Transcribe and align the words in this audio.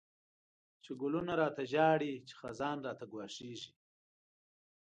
چی 0.83 0.91
گلونه 1.01 1.33
را 1.39 1.47
ته 1.55 1.63
ژاړی، 1.71 2.13
چی 2.27 2.33
خزان 2.41 2.77
راته 2.85 3.05
گواښیږی 3.11 3.71